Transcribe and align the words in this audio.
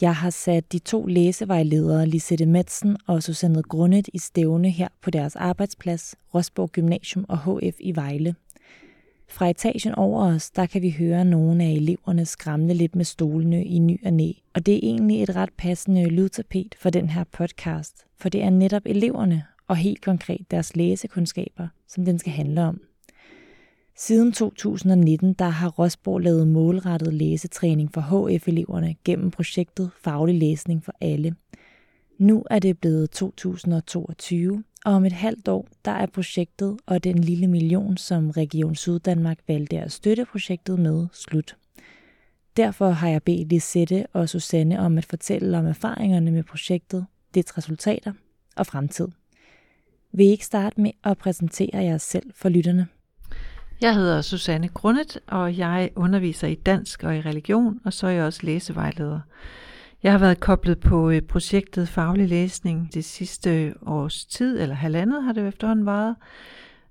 Jeg 0.00 0.16
har 0.16 0.30
sat 0.30 0.72
de 0.72 0.78
to 0.78 1.06
læsevejledere 1.06 2.06
Lisette 2.06 2.46
Madsen 2.46 2.96
og 3.06 3.22
Susanne 3.22 3.62
Grundet 3.62 4.08
i 4.12 4.18
stævne 4.18 4.70
her 4.70 4.88
på 5.02 5.10
deres 5.10 5.36
arbejdsplads, 5.36 6.14
Rosborg 6.34 6.70
Gymnasium 6.72 7.24
og 7.28 7.38
HF 7.38 7.76
i 7.80 7.96
Vejle. 7.96 8.34
Fra 9.28 9.50
etagen 9.50 9.94
over 9.94 10.34
os, 10.34 10.50
der 10.50 10.66
kan 10.66 10.82
vi 10.82 10.90
høre 10.90 11.24
nogle 11.24 11.64
af 11.64 11.70
eleverne 11.70 12.26
skramle 12.26 12.74
lidt 12.74 12.96
med 12.96 13.04
stolene 13.04 13.64
i 13.64 13.78
ny 13.78 14.06
og 14.06 14.12
næ, 14.12 14.32
og 14.54 14.66
det 14.66 14.74
er 14.74 14.80
egentlig 14.82 15.22
et 15.22 15.36
ret 15.36 15.52
passende 15.58 16.08
lydtapet 16.08 16.74
for 16.80 16.90
den 16.90 17.08
her 17.08 17.24
podcast, 17.24 18.06
for 18.16 18.28
det 18.28 18.42
er 18.42 18.50
netop 18.50 18.82
eleverne 18.86 19.44
og 19.68 19.76
helt 19.76 20.04
konkret 20.04 20.50
deres 20.50 20.76
læsekundskaber, 20.76 21.68
som 21.88 22.04
den 22.04 22.18
skal 22.18 22.32
handle 22.32 22.62
om. 22.62 22.80
Siden 23.98 24.32
2019 24.32 25.32
der 25.32 25.48
har 25.48 25.68
Rosborg 25.68 26.20
lavet 26.20 26.48
målrettet 26.48 27.14
læsetræning 27.14 27.94
for 27.94 28.00
HF-eleverne 28.00 28.94
gennem 29.04 29.30
projektet 29.30 29.90
Faglig 30.04 30.34
Læsning 30.34 30.84
for 30.84 30.94
Alle. 31.00 31.34
Nu 32.18 32.44
er 32.50 32.58
det 32.58 32.78
blevet 32.78 33.10
2022, 33.10 34.64
og 34.84 34.92
om 34.92 35.04
et 35.04 35.12
halvt 35.12 35.48
år 35.48 35.68
der 35.84 35.90
er 35.90 36.06
projektet 36.06 36.76
og 36.86 37.04
den 37.04 37.18
lille 37.18 37.46
million, 37.46 37.96
som 37.96 38.30
Region 38.30 38.74
Syddanmark 38.74 39.38
valgte 39.48 39.78
at 39.78 39.92
støtte 39.92 40.24
projektet 40.24 40.78
med, 40.78 41.06
slut. 41.12 41.56
Derfor 42.56 42.90
har 42.90 43.08
jeg 43.08 43.22
bedt 43.22 43.48
Lisette 43.48 44.06
og 44.12 44.28
Susanne 44.28 44.80
om 44.80 44.98
at 44.98 45.04
fortælle 45.04 45.58
om 45.58 45.66
erfaringerne 45.66 46.30
med 46.30 46.42
projektet, 46.42 47.06
dets 47.34 47.58
resultater 47.58 48.12
og 48.56 48.66
fremtid. 48.66 49.08
Vil 50.12 50.26
I 50.26 50.30
ikke 50.30 50.46
starte 50.46 50.80
med 50.80 50.90
at 51.04 51.18
præsentere 51.18 51.84
jer 51.84 51.98
selv 51.98 52.32
for 52.34 52.48
lytterne? 52.48 52.86
Jeg 53.80 53.94
hedder 53.94 54.20
Susanne 54.20 54.68
Grundet, 54.68 55.18
og 55.26 55.58
jeg 55.58 55.90
underviser 55.96 56.48
i 56.48 56.54
dansk 56.54 57.04
og 57.04 57.16
i 57.16 57.20
religion, 57.20 57.80
og 57.84 57.92
så 57.92 58.06
er 58.06 58.10
jeg 58.10 58.24
også 58.24 58.40
læsevejleder. 58.42 59.20
Jeg 60.02 60.12
har 60.12 60.18
været 60.18 60.40
koblet 60.40 60.80
på 60.80 61.10
øh, 61.10 61.22
projektet 61.22 61.88
Faglig 61.88 62.28
Læsning 62.28 62.94
det 62.94 63.04
sidste 63.04 63.74
års 63.86 64.24
tid, 64.24 64.60
eller 64.60 64.74
halvandet 64.74 65.24
har 65.24 65.32
det 65.32 65.48
efterhånden 65.48 65.86
varet, 65.86 66.16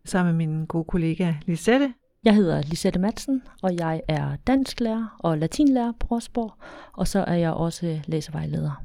sammen 0.05 0.37
med 0.37 0.47
min 0.47 0.65
gode 0.65 0.83
kollega 0.83 1.33
Lisette. 1.45 1.93
Jeg 2.23 2.35
hedder 2.35 2.61
Lisette 2.61 2.99
Madsen, 2.99 3.41
og 3.63 3.75
jeg 3.79 4.01
er 4.07 4.35
dansklærer 4.47 5.15
og 5.19 5.37
latinlærer 5.37 5.91
på 5.99 6.07
Rosborg, 6.11 6.53
og 6.93 7.07
så 7.07 7.19
er 7.19 7.35
jeg 7.35 7.51
også 7.51 7.99
læsevejleder. 8.07 8.83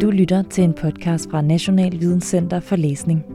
Du 0.00 0.10
lytter 0.10 0.42
til 0.42 0.64
en 0.64 0.74
podcast 0.74 1.30
fra 1.30 1.42
National 1.42 2.00
Videnscenter 2.00 2.60
for 2.60 2.76
Læsning. 2.76 3.33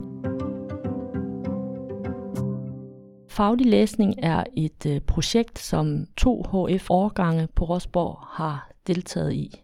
Faglig 3.40 3.66
læsning 3.66 4.16
er 4.18 4.44
et 4.56 4.86
øh, 4.86 5.02
projekt, 5.02 5.60
som 5.60 6.06
to 6.18 6.44
HF-årgange 6.44 7.48
på 7.56 7.66
Rosborg 7.66 8.20
har 8.28 8.72
deltaget 8.88 9.34
i. 9.34 9.64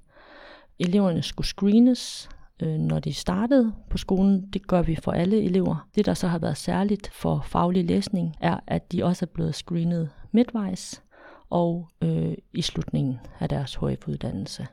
Eleverne 0.79 1.23
skulle 1.23 1.47
screenes, 1.47 2.29
øh, 2.59 2.69
når 2.69 2.99
de 2.99 3.13
startede 3.13 3.73
på 3.89 3.97
skolen. 3.97 4.49
Det 4.53 4.67
gør 4.67 4.81
vi 4.81 4.95
for 4.95 5.11
alle 5.11 5.43
elever. 5.43 5.87
Det, 5.95 6.05
der 6.05 6.13
så 6.13 6.27
har 6.27 6.39
været 6.39 6.57
særligt 6.57 7.11
for 7.13 7.41
faglig 7.45 7.85
læsning, 7.85 8.35
er, 8.41 8.59
at 8.67 8.91
de 8.91 9.03
også 9.03 9.25
er 9.25 9.33
blevet 9.33 9.55
screenet 9.55 10.09
midtvejs 10.31 11.03
og 11.49 11.89
øh, 12.01 12.33
i 12.53 12.61
slutningen 12.61 13.19
af 13.39 13.49
deres 13.49 13.75
HF-uddannelse. 13.75 14.67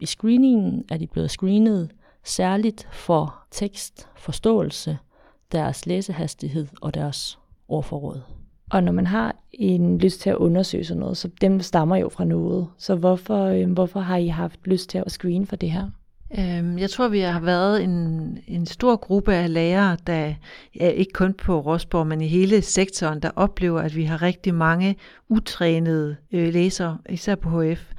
I 0.00 0.06
screeningen 0.06 0.84
er 0.90 0.96
de 0.96 1.06
blevet 1.06 1.30
screenet 1.30 1.90
særligt 2.24 2.88
for 2.92 3.46
tekstforståelse, 3.50 4.98
deres 5.52 5.86
læsehastighed 5.86 6.66
og 6.80 6.94
deres 6.94 7.38
ordforråd. 7.68 8.20
Og 8.70 8.82
når 8.82 8.92
man 8.92 9.06
har 9.06 9.36
en 9.52 9.98
lyst 9.98 10.20
til 10.20 10.30
at 10.30 10.36
undersøge 10.36 10.84
sådan 10.84 11.00
noget, 11.00 11.16
så 11.16 11.30
dem 11.40 11.60
stammer 11.60 11.96
jo 11.96 12.08
fra 12.08 12.24
noget. 12.24 12.66
Så 12.78 12.94
hvorfor, 12.94 13.44
øh, 13.44 13.70
hvorfor 13.72 14.00
har 14.00 14.16
I 14.16 14.26
haft 14.26 14.60
lyst 14.64 14.90
til 14.90 14.98
at 14.98 15.12
screene 15.12 15.46
for 15.46 15.56
det 15.56 15.70
her? 15.70 15.90
Øhm, 16.38 16.78
jeg 16.78 16.90
tror, 16.90 17.08
vi 17.08 17.20
har 17.20 17.40
været 17.40 17.84
en, 17.84 18.38
en 18.46 18.66
stor 18.66 18.96
gruppe 18.96 19.34
af 19.34 19.52
lærere, 19.52 19.96
der 20.06 20.34
ja, 20.80 20.88
ikke 20.88 21.12
kun 21.12 21.34
på 21.34 21.60
Rosborg, 21.60 22.06
men 22.06 22.20
i 22.20 22.26
hele 22.26 22.62
sektoren, 22.62 23.20
der 23.22 23.30
oplever, 23.36 23.80
at 23.80 23.96
vi 23.96 24.04
har 24.04 24.22
rigtig 24.22 24.54
mange 24.54 24.96
utrænede 25.28 26.16
øh, 26.32 26.52
læsere, 26.52 26.98
især 27.08 27.34
på 27.34 27.62
HF, 27.62 27.92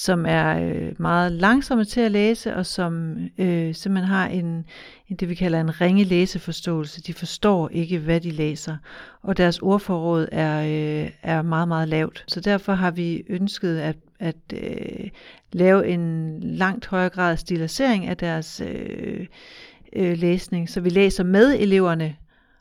som 0.00 0.26
er 0.28 0.58
øh, 0.58 0.92
meget 0.98 1.32
langsomme 1.32 1.84
til 1.84 2.00
at 2.00 2.12
læse, 2.12 2.54
og 2.54 2.66
som 2.66 3.16
øh, 3.38 3.74
simpelthen 3.74 4.08
har 4.08 4.26
en, 4.26 4.64
en, 5.08 5.16
det 5.16 5.28
vi 5.28 5.34
kalder 5.34 5.60
en 5.60 5.80
ringe 5.80 6.04
læseforståelse. 6.04 7.02
De 7.02 7.14
forstår 7.14 7.68
ikke, 7.68 7.98
hvad 7.98 8.20
de 8.20 8.30
læser, 8.30 8.76
og 9.22 9.36
deres 9.36 9.58
ordforråd 9.58 10.28
er, 10.32 10.60
øh, 10.60 11.10
er 11.22 11.42
meget, 11.42 11.68
meget 11.68 11.88
lavt. 11.88 12.24
Så 12.28 12.40
derfor 12.40 12.72
har 12.72 12.90
vi 12.90 13.24
ønsket 13.28 13.78
at, 13.78 13.96
at 14.18 14.36
øh, 14.52 15.10
lave 15.52 15.88
en 15.88 16.38
langt 16.40 16.86
højere 16.86 17.10
grad 17.10 17.32
af 17.32 17.38
stilisering 17.38 18.06
af 18.06 18.16
deres 18.16 18.62
øh, 18.66 19.26
øh, 19.92 20.18
læsning, 20.18 20.70
så 20.70 20.80
vi 20.80 20.88
læser 20.88 21.24
med 21.24 21.54
eleverne, 21.58 22.16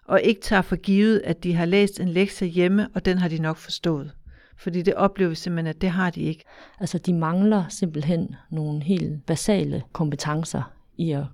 og 0.05 0.21
ikke 0.21 0.41
tager 0.41 0.61
for 0.61 0.75
givet, 0.75 1.21
at 1.25 1.43
de 1.43 1.53
har 1.53 1.65
læst 1.65 1.99
en 1.99 2.09
lektie 2.09 2.47
hjemme, 2.47 2.87
og 2.93 3.05
den 3.05 3.17
har 3.17 3.27
de 3.27 3.41
nok 3.41 3.57
forstået. 3.57 4.11
Fordi 4.57 4.81
det 4.81 4.93
oplever 4.93 5.29
vi 5.29 5.35
simpelthen, 5.35 5.67
at 5.67 5.81
det 5.81 5.89
har 5.89 6.09
de 6.09 6.21
ikke. 6.21 6.43
Altså 6.79 6.97
de 6.97 7.13
mangler 7.13 7.65
simpelthen 7.69 8.35
nogle 8.49 8.83
helt 8.83 9.25
basale 9.25 9.83
kompetencer 9.91 10.73
i 10.97 11.11
at, 11.11 11.25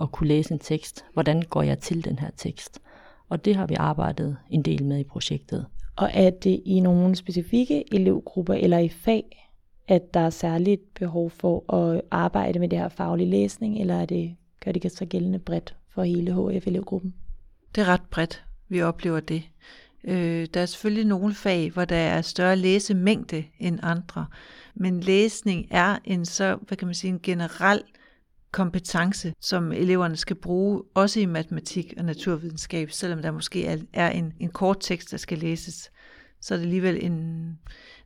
at 0.00 0.12
kunne 0.12 0.28
læse 0.28 0.52
en 0.52 0.58
tekst. 0.58 1.04
Hvordan 1.12 1.42
går 1.42 1.62
jeg 1.62 1.78
til 1.78 2.04
den 2.04 2.18
her 2.18 2.30
tekst? 2.36 2.80
Og 3.28 3.44
det 3.44 3.56
har 3.56 3.66
vi 3.66 3.74
arbejdet 3.74 4.36
en 4.50 4.62
del 4.62 4.84
med 4.84 4.98
i 4.98 5.04
projektet. 5.04 5.66
Og 5.96 6.10
er 6.14 6.30
det 6.30 6.62
i 6.64 6.80
nogle 6.80 7.16
specifikke 7.16 7.94
elevgrupper 7.94 8.54
eller 8.54 8.78
i 8.78 8.88
fag, 8.88 9.50
at 9.88 10.14
der 10.14 10.20
er 10.20 10.30
særligt 10.30 10.94
behov 10.94 11.30
for 11.30 11.74
at 11.74 12.00
arbejde 12.10 12.58
med 12.58 12.68
det 12.68 12.78
her 12.78 12.88
faglige 12.88 13.30
læsning, 13.30 13.80
eller 13.80 13.94
er 13.94 14.06
det, 14.06 14.36
gør 14.64 14.72
det 14.72 14.92
så 14.92 15.04
gældende 15.04 15.38
bredt 15.38 15.76
for 15.88 16.02
hele 16.02 16.32
HF-elevgruppen? 16.32 17.14
Det 17.74 17.80
er 17.80 17.88
ret 17.88 18.02
bredt, 18.10 18.44
vi 18.68 18.82
oplever 18.82 19.20
det. 19.20 19.42
Øh, 20.04 20.46
der 20.54 20.60
er 20.60 20.66
selvfølgelig 20.66 21.04
nogle 21.04 21.34
fag, 21.34 21.70
hvor 21.70 21.84
der 21.84 21.96
er 21.96 22.22
større 22.22 22.56
læsemængde 22.56 23.44
end 23.58 23.78
andre, 23.82 24.26
men 24.74 25.00
læsning 25.00 25.66
er 25.70 25.98
en 26.04 26.24
så, 26.24 26.58
hvad 26.66 26.76
kan 26.76 26.88
man 26.88 26.94
sige, 26.94 27.08
en 27.08 27.20
generel 27.22 27.82
kompetence, 28.52 29.34
som 29.40 29.72
eleverne 29.72 30.16
skal 30.16 30.36
bruge, 30.36 30.82
også 30.94 31.20
i 31.20 31.26
matematik 31.26 31.94
og 31.96 32.04
naturvidenskab, 32.04 32.90
selvom 32.90 33.22
der 33.22 33.30
måske 33.30 33.66
er, 33.92 34.10
en, 34.10 34.32
en 34.40 34.48
kort 34.48 34.76
tekst, 34.80 35.10
der 35.10 35.16
skal 35.16 35.38
læses, 35.38 35.90
så 36.40 36.54
er 36.54 36.58
det 36.58 36.64
alligevel 36.64 37.04
en, 37.04 37.58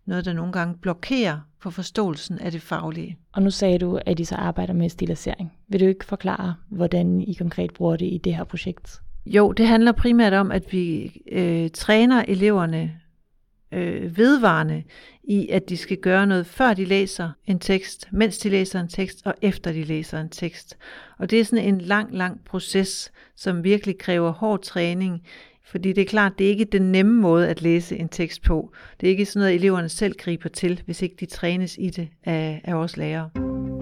noget, 0.07 0.25
der 0.25 0.33
nogle 0.33 0.53
gange 0.53 0.79
blokerer 0.79 1.41
for 1.61 1.71
forståelsen 1.71 2.39
af 2.39 2.53
det 2.53 2.63
faglige. 2.63 3.19
Og 3.33 3.43
nu 3.43 3.51
sagde 3.51 3.79
du, 3.79 4.01
at 4.07 4.21
I 4.21 4.25
så 4.25 4.35
arbejder 4.35 4.75
med 4.75 4.89
stilisering. 4.89 5.53
Vil 5.69 5.81
du 5.81 5.87
ikke 5.87 6.05
forklare, 6.05 6.55
hvordan 6.69 7.21
I 7.21 7.35
konkret 7.35 7.73
bruger 7.75 7.97
det 7.97 8.07
i 8.07 8.21
det 8.25 8.37
her 8.37 8.45
projekt? 8.45 9.02
Jo, 9.27 9.53
det 9.53 9.66
handler 9.66 9.93
primært 9.93 10.33
om, 10.33 10.53
at 10.53 10.72
vi 10.72 11.12
øh, 11.33 11.71
træner 11.71 12.25
eleverne 12.28 13.00
øh, 13.72 14.16
vedvarende 14.19 14.83
i, 15.25 15.49
at 15.49 15.69
de 15.69 15.77
skal 15.77 15.97
gøre 15.97 16.27
noget, 16.27 16.47
før 16.47 16.75
de 16.75 16.84
læser 16.84 17.31
en 17.47 17.59
tekst, 17.59 18.09
mens 18.12 18.38
de 18.38 18.49
læser 18.49 18.81
en 18.81 18.88
tekst, 18.88 19.22
og 19.25 19.34
efter 19.43 19.72
de 19.72 19.84
læser 19.84 20.21
en 20.21 20.28
tekst. 20.28 20.78
Og 21.19 21.31
det 21.31 21.41
er 21.41 21.44
sådan 21.44 21.65
en 21.65 21.81
lang, 21.81 22.15
lang 22.15 22.44
proces, 22.44 23.12
som 23.37 23.65
virkelig 23.65 23.99
kræver 23.99 24.31
hård 24.31 24.62
træning, 24.62 25.22
fordi 25.65 25.93
det 25.93 26.03
er 26.03 26.06
klart, 26.06 26.32
det 26.38 26.47
er 26.47 26.50
ikke 26.50 26.65
den 26.65 26.93
nemme 26.93 27.21
måde 27.21 27.49
at 27.49 27.62
læse 27.62 27.97
en 27.97 28.09
tekst 28.09 28.43
på. 28.43 28.72
Det 29.00 29.06
er 29.06 29.11
ikke 29.11 29.25
sådan 29.25 29.41
noget, 29.41 29.55
eleverne 29.55 29.88
selv 29.88 30.15
griber 30.19 30.49
til, 30.49 30.82
hvis 30.84 31.03
ikke 31.03 31.16
de 31.21 31.27
trænes 31.27 31.77
i 31.78 31.91
det 31.91 32.09
af, 32.25 32.61
af 32.65 32.77
vores 32.77 32.97
lærere. 32.97 33.81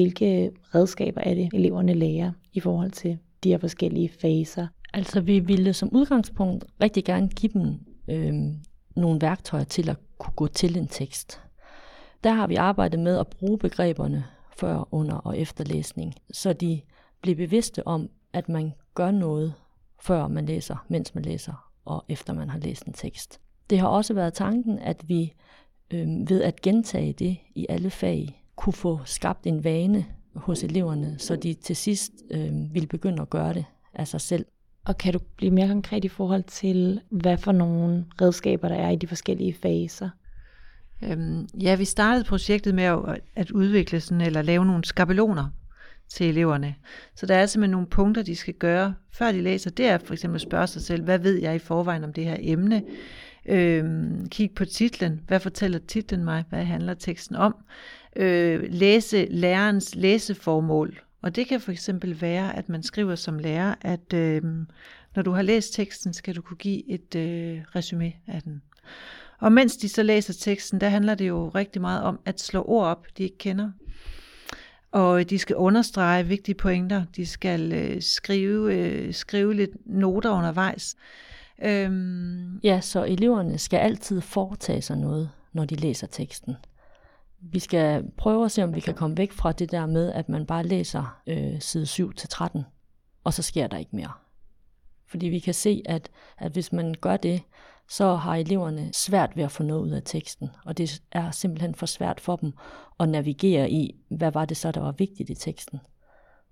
Hvilke 0.00 0.50
redskaber 0.74 1.20
er 1.20 1.34
det, 1.34 1.48
eleverne 1.52 1.94
lærer 1.94 2.32
i 2.52 2.60
forhold 2.60 2.90
til 2.90 3.18
de 3.44 3.48
her 3.48 3.58
forskellige 3.58 4.08
faser? 4.20 4.66
Altså 4.92 5.20
vi 5.20 5.38
ville 5.38 5.72
som 5.72 5.88
udgangspunkt 5.92 6.64
rigtig 6.80 7.04
gerne 7.04 7.28
give 7.28 7.52
dem 7.52 7.74
øh, 8.08 8.34
nogle 8.96 9.20
værktøjer 9.20 9.64
til 9.64 9.90
at 9.90 9.96
kunne 10.18 10.32
gå 10.36 10.46
til 10.46 10.76
en 10.76 10.86
tekst. 10.86 11.40
Der 12.24 12.30
har 12.30 12.46
vi 12.46 12.54
arbejdet 12.54 13.00
med 13.00 13.18
at 13.18 13.26
bruge 13.26 13.58
begreberne 13.58 14.24
før, 14.56 14.88
under 14.94 15.14
og 15.14 15.38
efter 15.38 15.64
læsning, 15.64 16.14
så 16.32 16.52
de 16.52 16.80
bliver 17.20 17.36
bevidste 17.36 17.86
om, 17.86 18.10
at 18.32 18.48
man 18.48 18.72
gør 18.94 19.10
noget, 19.10 19.54
før 20.02 20.28
man 20.28 20.46
læser, 20.46 20.86
mens 20.88 21.14
man 21.14 21.24
læser 21.24 21.70
og 21.84 22.04
efter 22.08 22.32
man 22.32 22.50
har 22.50 22.58
læst 22.58 22.84
en 22.84 22.92
tekst. 22.92 23.40
Det 23.70 23.78
har 23.78 23.88
også 23.88 24.14
været 24.14 24.34
tanken, 24.34 24.78
at 24.78 25.08
vi 25.08 25.32
øh, 25.90 26.06
ved 26.28 26.42
at 26.42 26.60
gentage 26.60 27.12
det 27.12 27.36
i 27.54 27.66
alle 27.68 27.90
fag, 27.90 28.39
kunne 28.60 28.72
få 28.72 29.00
skabt 29.04 29.46
en 29.46 29.64
vane 29.64 30.06
hos 30.34 30.62
eleverne, 30.62 31.14
så 31.18 31.36
de 31.36 31.54
til 31.54 31.76
sidst 31.76 32.12
øh, 32.30 32.74
ville 32.74 32.86
begynde 32.86 33.22
at 33.22 33.30
gøre 33.30 33.54
det 33.54 33.64
af 33.94 34.08
sig 34.08 34.20
selv. 34.20 34.44
Og 34.84 34.98
kan 34.98 35.12
du 35.12 35.18
blive 35.36 35.50
mere 35.50 35.68
konkret 35.68 36.04
i 36.04 36.08
forhold 36.08 36.42
til, 36.42 37.00
hvad 37.10 37.38
for 37.38 37.52
nogle 37.52 38.06
redskaber 38.20 38.68
der 38.68 38.76
er 38.76 38.90
i 38.90 38.96
de 38.96 39.06
forskellige 39.06 39.54
faser? 39.54 40.10
Øhm, 41.02 41.48
ja, 41.60 41.74
vi 41.74 41.84
startede 41.84 42.24
projektet 42.24 42.74
med 42.74 42.84
at, 42.84 43.20
at 43.36 43.50
udvikle 43.50 44.00
sådan, 44.00 44.20
eller 44.20 44.42
lave 44.42 44.66
nogle 44.66 44.84
skabeloner 44.84 45.46
til 46.08 46.28
eleverne. 46.28 46.74
Så 47.14 47.26
der 47.26 47.36
er 47.36 47.46
simpelthen 47.46 47.70
nogle 47.70 47.86
punkter, 47.86 48.22
de 48.22 48.36
skal 48.36 48.54
gøre, 48.54 48.94
før 49.12 49.32
de 49.32 49.40
læser. 49.42 49.70
Det 49.70 49.86
er 49.86 49.98
for 49.98 50.12
eksempel 50.12 50.34
at 50.34 50.40
spørge 50.40 50.66
sig 50.66 50.82
selv, 50.82 51.04
hvad 51.04 51.18
ved 51.18 51.40
jeg 51.40 51.54
i 51.54 51.58
forvejen 51.58 52.04
om 52.04 52.12
det 52.12 52.24
her 52.24 52.36
emne? 52.40 52.82
Øhm, 53.46 54.28
kig 54.28 54.50
på 54.56 54.64
titlen. 54.64 55.20
Hvad 55.26 55.40
fortæller 55.40 55.78
titlen 55.78 56.24
mig? 56.24 56.44
Hvad 56.48 56.64
handler 56.64 56.94
teksten 56.94 57.36
om? 57.36 57.54
Øh, 58.16 58.64
læse 58.68 59.26
lærerens 59.30 59.94
læseformål. 59.94 61.00
Og 61.22 61.36
det 61.36 61.46
kan 61.46 61.60
for 61.60 61.72
eksempel 61.72 62.20
være, 62.20 62.56
at 62.56 62.68
man 62.68 62.82
skriver 62.82 63.14
som 63.14 63.38
lærer, 63.38 63.74
at 63.80 64.12
øh, 64.12 64.42
når 65.16 65.22
du 65.22 65.30
har 65.30 65.42
læst 65.42 65.74
teksten, 65.74 66.12
skal 66.12 66.36
du 66.36 66.42
kunne 66.42 66.56
give 66.56 66.90
et 66.90 67.14
øh, 67.14 67.62
resume 67.74 68.12
af 68.26 68.42
den. 68.42 68.62
Og 69.38 69.52
mens 69.52 69.76
de 69.76 69.88
så 69.88 70.02
læser 70.02 70.32
teksten, 70.32 70.80
der 70.80 70.88
handler 70.88 71.14
det 71.14 71.28
jo 71.28 71.48
rigtig 71.48 71.80
meget 71.80 72.02
om 72.02 72.20
at 72.24 72.40
slå 72.40 72.62
ord 72.62 72.86
op, 72.86 73.06
de 73.18 73.22
ikke 73.22 73.38
kender. 73.38 73.70
Og 74.92 75.30
de 75.30 75.38
skal 75.38 75.56
understrege 75.56 76.26
vigtige 76.26 76.54
pointer. 76.54 77.04
De 77.16 77.26
skal 77.26 77.72
øh, 77.72 78.02
skrive, 78.02 78.74
øh, 78.74 79.14
skrive 79.14 79.54
lidt 79.54 79.70
noter 79.86 80.30
undervejs. 80.30 80.96
Øhm. 81.62 82.58
Ja, 82.58 82.80
så 82.80 83.04
eleverne 83.04 83.58
skal 83.58 83.78
altid 83.78 84.20
foretage 84.20 84.82
sig 84.82 84.96
noget, 84.96 85.30
når 85.52 85.64
de 85.64 85.74
læser 85.74 86.06
teksten. 86.06 86.56
Vi 87.40 87.58
skal 87.58 88.04
prøve 88.16 88.44
at 88.44 88.52
se, 88.52 88.64
om 88.64 88.74
vi 88.74 88.80
kan 88.80 88.94
komme 88.94 89.16
væk 89.16 89.32
fra 89.32 89.52
det 89.52 89.70
der 89.70 89.86
med, 89.86 90.12
at 90.12 90.28
man 90.28 90.46
bare 90.46 90.62
læser 90.62 91.20
øh, 91.26 91.60
side 91.60 91.84
7-13, 91.84 92.60
og 93.24 93.34
så 93.34 93.42
sker 93.42 93.66
der 93.66 93.76
ikke 93.76 93.96
mere. 93.96 94.12
Fordi 95.06 95.26
vi 95.26 95.38
kan 95.38 95.54
se, 95.54 95.82
at, 95.86 96.10
at 96.38 96.52
hvis 96.52 96.72
man 96.72 96.94
gør 97.00 97.16
det, 97.16 97.42
så 97.88 98.14
har 98.14 98.36
eleverne 98.36 98.90
svært 98.92 99.36
ved 99.36 99.44
at 99.44 99.52
få 99.52 99.62
noget 99.62 99.82
ud 99.82 99.90
af 99.90 100.02
teksten, 100.04 100.50
og 100.64 100.78
det 100.78 101.02
er 101.12 101.30
simpelthen 101.30 101.74
for 101.74 101.86
svært 101.86 102.20
for 102.20 102.36
dem 102.36 102.52
at 103.00 103.08
navigere 103.08 103.70
i, 103.70 104.00
hvad 104.08 104.32
var 104.32 104.44
det 104.44 104.56
så, 104.56 104.72
der 104.72 104.80
var 104.80 104.92
vigtigt 104.92 105.30
i 105.30 105.34
teksten. 105.34 105.80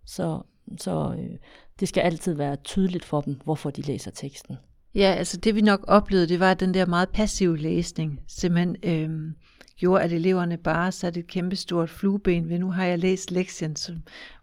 Så, 0.05 0.43
så 0.79 1.17
øh, 1.19 1.39
det 1.81 1.89
skal 1.89 2.01
altid 2.01 2.35
være 2.35 2.57
tydeligt 2.57 3.05
for 3.05 3.21
dem, 3.21 3.41
hvorfor 3.45 3.71
de 3.71 3.83
læser 3.83 4.11
teksten. 4.11 4.57
Ja, 4.95 5.15
altså 5.19 5.37
det 5.37 5.55
vi 5.55 5.61
nok 5.61 5.85
oplevede, 5.89 6.29
det 6.29 6.41
var 6.41 6.55
den 6.55 6.75
der 6.75 6.87
meget 6.87 7.09
passive 7.09 7.59
læsning, 7.59 8.21
simpelthen 8.27 8.77
øh, 8.83 9.33
gjorde, 9.79 10.03
at 10.05 10.13
eleverne 10.13 10.57
bare 10.57 10.93
satte 10.93 11.21
et 11.21 11.27
kæmpestort 11.27 11.91
flueben 11.91 12.49
ved, 12.49 12.59
nu 12.59 12.71
har 12.71 12.85
jeg 12.85 12.99
læst 12.99 13.31
lektien, 13.31 13.77
som 13.77 13.97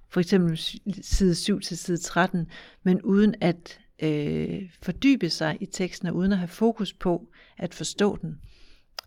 for 0.10 0.20
eksempel 0.20 0.60
side 1.02 1.36
7 1.36 1.60
til 1.60 1.78
side 1.78 1.98
13, 1.98 2.48
men 2.84 3.02
uden 3.02 3.36
at 3.42 3.80
øh, 4.04 4.62
fordybe 4.82 5.30
sig 5.30 5.58
i 5.60 5.66
teksten, 5.66 6.08
og 6.08 6.16
uden 6.16 6.32
at 6.32 6.38
have 6.38 6.48
fokus 6.48 6.94
på 6.94 7.28
at 7.58 7.74
forstå 7.74 8.18
den. 8.22 8.40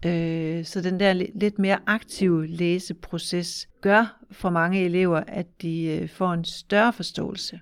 Øh, 0.07 0.65
så 0.65 0.81
den 0.81 1.01
der 1.01 1.13
lidt 1.13 1.59
mere 1.59 1.79
aktive 1.87 2.47
læseproces 2.47 3.69
gør 3.81 4.25
for 4.31 4.51
mange 4.51 4.85
elever, 4.85 5.23
at 5.27 5.63
de 5.63 5.83
øh, 5.85 6.09
får 6.09 6.33
en 6.33 6.45
større 6.45 6.93
forståelse. 6.93 7.61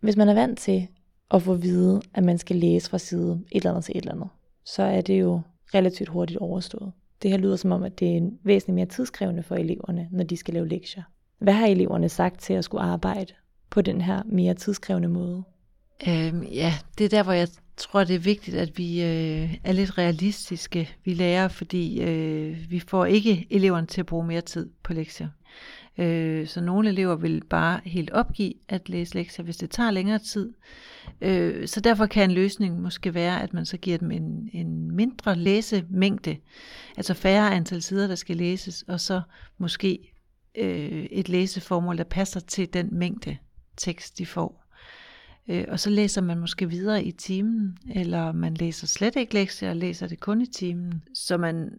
Hvis 0.00 0.16
man 0.16 0.28
er 0.28 0.34
vant 0.34 0.58
til 0.58 0.88
at 1.30 1.42
få 1.42 1.52
at 1.52 1.62
vide, 1.62 2.02
at 2.14 2.24
man 2.24 2.38
skal 2.38 2.56
læse 2.56 2.90
fra 2.90 2.98
side 2.98 3.40
et 3.52 3.56
eller 3.56 3.70
andet 3.70 3.84
til 3.84 3.96
et 3.96 4.02
eller 4.02 4.14
andet, 4.14 4.28
så 4.64 4.82
er 4.82 5.00
det 5.00 5.20
jo 5.20 5.40
relativt 5.74 6.08
hurtigt 6.08 6.38
overstået. 6.38 6.92
Det 7.22 7.30
her 7.30 7.38
lyder 7.38 7.56
som 7.56 7.72
om, 7.72 7.82
at 7.82 7.98
det 8.00 8.16
er 8.16 8.30
væsentligt 8.44 8.74
mere 8.74 8.86
tidskrævende 8.86 9.42
for 9.42 9.54
eleverne, 9.56 10.08
når 10.12 10.24
de 10.24 10.36
skal 10.36 10.54
lave 10.54 10.68
lektier. 10.68 11.02
Hvad 11.38 11.54
har 11.54 11.66
eleverne 11.66 12.08
sagt 12.08 12.40
til 12.40 12.54
at 12.54 12.64
skulle 12.64 12.84
arbejde 12.84 13.32
på 13.70 13.82
den 13.82 14.00
her 14.00 14.22
mere 14.26 14.54
tidskrævende 14.54 15.08
måde? 15.08 15.42
Øhm, 16.08 16.42
ja, 16.42 16.74
det 16.98 17.04
er 17.04 17.08
der, 17.08 17.22
hvor 17.22 17.32
jeg 17.32 17.48
tror, 17.76 18.04
det 18.04 18.14
er 18.14 18.20
vigtigt, 18.20 18.56
at 18.56 18.78
vi 18.78 19.02
øh, 19.02 19.54
er 19.64 19.72
lidt 19.72 19.98
realistiske, 19.98 20.90
vi 21.04 21.14
lærer, 21.14 21.48
fordi 21.48 22.02
øh, 22.02 22.56
vi 22.70 22.80
får 22.80 23.04
ikke 23.04 23.46
eleverne 23.50 23.86
til 23.86 24.00
at 24.00 24.06
bruge 24.06 24.26
mere 24.26 24.40
tid 24.40 24.70
på 24.82 24.92
lektier. 24.92 25.28
Øh, 25.98 26.46
så 26.46 26.60
nogle 26.60 26.88
elever 26.88 27.14
vil 27.14 27.42
bare 27.50 27.80
helt 27.84 28.10
opgive 28.10 28.54
at 28.68 28.88
læse 28.88 29.14
lektier, 29.14 29.44
hvis 29.44 29.56
det 29.56 29.70
tager 29.70 29.90
længere 29.90 30.18
tid. 30.18 30.52
Øh, 31.20 31.68
så 31.68 31.80
derfor 31.80 32.06
kan 32.06 32.30
en 32.30 32.34
løsning 32.34 32.80
måske 32.80 33.14
være, 33.14 33.42
at 33.42 33.54
man 33.54 33.66
så 33.66 33.76
giver 33.76 33.98
dem 33.98 34.10
en, 34.10 34.50
en 34.52 34.96
mindre 34.96 35.36
læsemængde, 35.36 36.36
altså 36.96 37.14
færre 37.14 37.54
antal 37.54 37.82
sider, 37.82 38.06
der 38.06 38.14
skal 38.14 38.36
læses, 38.36 38.84
og 38.88 39.00
så 39.00 39.20
måske 39.58 40.14
øh, 40.54 41.04
et 41.10 41.28
læseformål, 41.28 41.98
der 41.98 42.04
passer 42.04 42.40
til 42.40 42.72
den 42.72 42.88
mængde 42.92 43.36
tekst, 43.76 44.18
de 44.18 44.26
får. 44.26 44.64
Øh, 45.48 45.64
og 45.68 45.80
så 45.80 45.90
læser 45.90 46.20
man 46.20 46.38
måske 46.38 46.68
videre 46.70 47.04
i 47.04 47.12
timen, 47.12 47.78
eller 47.94 48.32
man 48.32 48.54
læser 48.54 48.86
slet 48.86 49.16
ikke 49.16 49.34
lektier 49.34 49.70
og 49.70 49.76
læser 49.76 50.06
det 50.06 50.20
kun 50.20 50.42
i 50.42 50.46
timen. 50.46 51.02
Så 51.14 51.36
man 51.36 51.70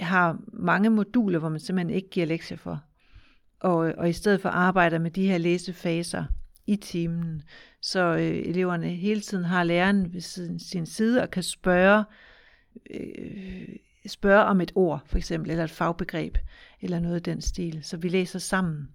har 0.00 0.38
mange 0.52 0.90
moduler, 0.90 1.38
hvor 1.38 1.48
man 1.48 1.60
simpelthen 1.60 1.96
ikke 1.96 2.10
giver 2.10 2.26
lektier 2.26 2.58
for. 2.58 2.80
Og, 3.64 3.92
og 3.98 4.08
i 4.08 4.12
stedet 4.12 4.40
for 4.40 4.48
arbejder 4.48 4.98
med 4.98 5.10
de 5.10 5.26
her 5.26 5.38
læsefaser 5.38 6.24
i 6.66 6.76
timen, 6.76 7.42
så 7.80 8.00
øh, 8.00 8.48
eleverne 8.48 8.88
hele 8.88 9.20
tiden 9.20 9.44
har 9.44 9.64
læreren 9.64 10.14
ved 10.14 10.20
sin, 10.20 10.58
sin 10.58 10.86
side 10.86 11.22
og 11.22 11.30
kan 11.30 11.42
spørge, 11.42 12.04
øh, 12.90 13.68
spørge 14.06 14.44
om 14.44 14.60
et 14.60 14.72
ord, 14.74 15.02
for 15.06 15.16
eksempel, 15.16 15.50
eller 15.50 15.64
et 15.64 15.70
fagbegreb, 15.70 16.38
eller 16.80 17.00
noget 17.00 17.14
af 17.14 17.22
den 17.22 17.40
stil. 17.40 17.80
Så 17.82 17.96
vi 17.96 18.08
læser 18.08 18.38
sammen. 18.38 18.88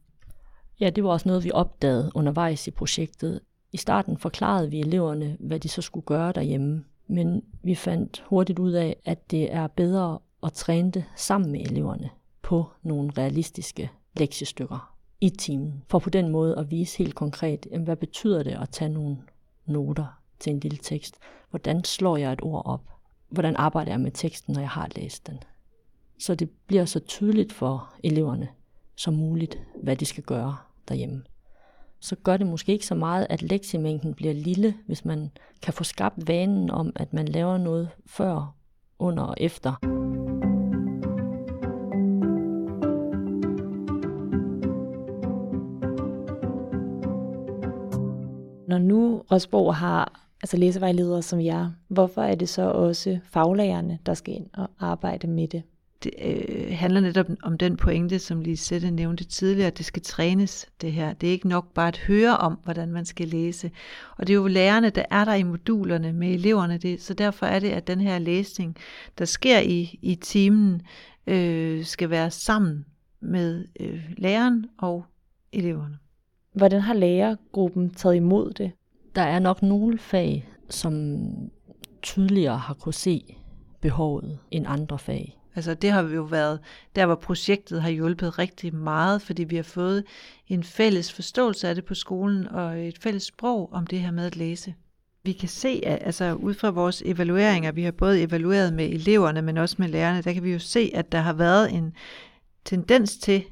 Ja, 0.80 0.90
det 0.90 1.04
var 1.04 1.10
også 1.10 1.30
noget, 1.30 1.44
vi 1.44 1.52
opdagede 1.52 2.12
undervejs 2.16 2.68
i 2.68 2.72
projektet, 2.72 3.40
i 3.72 3.78
starten 3.78 4.18
forklarede 4.18 4.70
vi 4.70 4.80
eleverne, 4.80 5.38
hvad 5.40 5.60
de 5.60 5.70
så 5.70 5.82
skulle 5.82 6.06
gøre 6.06 6.32
derhjemme, 6.32 6.84
men 7.08 7.44
vi 7.64 7.76
fandt 7.76 8.24
hurtigt 8.28 8.60
ud 8.60 8.72
af, 8.72 8.96
at 9.06 9.32
det 9.32 9.54
er 9.54 9.68
bedre 9.68 10.20
at 10.44 10.54
træne 10.54 10.92
det 10.92 11.06
sammen 11.16 11.52
med 11.52 11.62
eleverne 11.62 12.10
på 12.42 12.66
nogle 12.84 13.12
realistiske 13.18 13.92
lektiestykker 14.20 14.96
i 15.22 15.30
timen, 15.30 15.84
for 15.90 16.00
på 16.00 16.10
den 16.10 16.30
måde 16.30 16.58
at 16.58 16.72
vise 16.72 16.98
helt 16.98 17.16
konkret, 17.16 17.68
hvad 17.80 17.96
betyder 17.96 18.44
det 18.44 18.58
at 18.62 18.70
tage 18.70 18.90
nogle 18.90 19.18
noter 19.66 20.20
til 20.40 20.54
en 20.54 20.60
lille 20.60 20.78
tekst? 20.78 21.16
Hvordan 21.50 21.84
slår 21.84 22.18
jeg 22.18 22.34
et 22.34 22.42
ord 22.42 22.66
op? 22.66 22.82
Hvordan 23.30 23.56
arbejder 23.56 23.92
jeg 23.92 24.00
med 24.00 24.12
teksten, 24.12 24.54
når 24.54 24.62
jeg 24.62 24.70
har 24.70 24.90
læst 24.96 25.28
den? 25.28 25.38
Så 26.20 26.36
det 26.36 26.50
bliver 26.68 26.86
så 26.86 27.00
tydeligt 27.00 27.54
for 27.54 27.94
eleverne 28.04 28.48
som 28.96 29.14
muligt, 29.14 29.60
hvad 29.84 29.96
de 29.96 30.06
skal 30.06 30.24
gøre 30.24 30.58
derhjemme 30.88 31.24
så 32.00 32.16
gør 32.16 32.38
det 32.38 32.48
måske 32.48 32.72
ikke 32.72 32.86
så 32.86 32.96
meget, 32.96 33.28
at 33.30 33.42
lektiemængden 33.42 34.14
bliver 34.14 34.34
lille, 34.34 34.76
hvis 34.86 35.06
man 35.06 35.32
kan 35.62 35.74
få 35.74 35.84
skabt 35.84 36.28
vanen 36.28 36.72
om, 36.72 36.92
at 36.96 37.14
man 37.14 37.28
laver 37.28 37.58
noget 37.58 37.90
før, 38.06 38.56
under 39.00 39.24
og 39.24 39.36
efter. 39.38 39.99
Nu 48.90 49.24
Rosborg 49.32 49.76
har 49.76 50.28
altså 50.44 50.58
læsevejledere 50.58 51.22
som 51.22 51.42
jer, 51.42 51.72
hvorfor 51.88 52.22
er 52.22 52.36
det 52.36 52.50
så 52.50 52.62
også 52.62 53.20
faglærerne, 53.32 54.00
der 54.06 54.14
skal 54.14 54.34
ind 54.34 54.48
og 54.54 54.70
arbejde 54.80 55.28
med 55.28 55.48
det? 55.48 55.64
det 56.04 56.14
øh, 56.22 56.78
handler 56.78 57.02
netop 57.02 57.26
om 57.44 57.58
den 57.58 57.78
pointe, 57.78 58.20
som 58.20 58.42
Lisette 58.42 58.92
nævnte 58.92 59.24
tidligere, 59.24 59.68
at 59.68 59.78
det 59.78 59.86
skal 59.86 60.02
trænes, 60.02 60.68
det 60.82 60.92
her. 60.92 61.14
Det 61.14 61.28
er 61.28 61.32
ikke 61.32 61.48
nok 61.48 61.74
bare 61.74 61.88
at 61.88 61.98
høre 61.98 62.38
om, 62.38 62.60
hvordan 62.64 62.92
man 62.92 63.06
skal 63.06 63.28
læse. 63.28 63.72
Og 64.18 64.28
det 64.28 64.34
er 64.34 64.38
jo 64.38 64.48
lærerne, 64.48 64.90
der 64.90 65.04
er 65.12 65.26
der 65.26 65.34
i 65.34 65.44
modulerne 65.44 66.14
med 66.14 66.30
eleverne, 66.30 66.78
det, 66.78 67.02
så 67.02 67.14
derfor 67.14 67.46
er 67.46 67.60
det, 67.60 67.70
at 67.70 67.88
den 67.88 68.02
her 68.02 68.20
læsning, 68.20 68.76
der 69.18 69.26
sker 69.26 69.60
i, 69.60 70.00
i 70.02 70.16
timen, 70.16 70.82
øh, 71.28 71.86
skal 71.86 72.10
være 72.10 72.32
sammen 72.32 72.86
med 73.22 73.66
øh, 73.80 74.02
læreren 74.18 74.66
og 74.78 75.06
eleverne. 75.52 75.98
Hvordan 76.54 76.82
har 76.82 76.94
lærergruppen 76.94 77.90
taget 77.90 78.16
imod 78.16 78.54
det? 78.54 78.72
Der 79.20 79.26
er 79.26 79.40
nok 79.40 79.62
nogle 79.62 79.98
fag, 79.98 80.50
som 80.70 81.18
tydeligere 82.02 82.58
har 82.58 82.74
kunne 82.74 82.94
se 82.94 83.36
behovet 83.82 84.40
end 84.52 84.66
andre 84.68 85.00
fag. 85.00 85.40
Altså 85.56 85.74
det 85.74 85.92
har 85.92 86.02
jo 86.02 86.22
været 86.22 86.60
der, 86.96 87.06
hvor 87.06 87.16
projektet 87.16 87.82
har 87.82 87.90
hjulpet 87.90 88.40
rigtig 88.40 88.76
meget, 88.76 89.22
fordi 89.22 89.44
vi 89.44 89.56
har 89.56 89.64
fået 89.64 90.04
en 90.48 90.64
fælles 90.64 91.14
forståelse 91.14 91.68
af 91.68 91.76
det 91.76 91.86
på 91.86 91.94
skolen 91.94 92.48
og 92.48 92.88
et 92.88 92.98
fælles 92.98 93.24
sprog 93.24 93.70
om 93.74 93.88
det 93.88 94.00
her 94.00 94.12
med 94.12 94.26
at 94.26 94.36
læse. 94.36 94.74
Vi 95.24 95.32
kan 95.32 95.50
se, 95.50 95.82
at 95.86 96.00
altså 96.02 96.34
ud 96.34 96.54
fra 96.54 96.70
vores 96.70 97.04
evalueringer, 97.06 97.72
vi 97.72 97.84
har 97.84 97.92
både 97.92 98.22
evalueret 98.22 98.74
med 98.74 98.86
eleverne, 98.86 99.42
men 99.42 99.58
også 99.58 99.76
med 99.80 99.88
lærerne, 99.88 100.22
der 100.22 100.34
kan 100.34 100.44
vi 100.44 100.52
jo 100.52 100.60
se, 100.60 100.92
at 100.94 101.12
der 101.12 101.20
har 101.20 101.34
været 101.34 101.74
en 101.74 101.94
tendens 102.66 103.18
til, 103.18 103.44